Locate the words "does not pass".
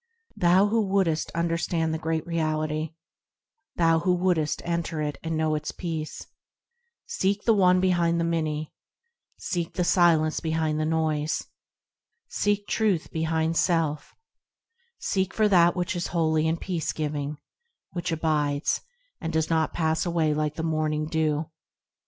19.31-20.03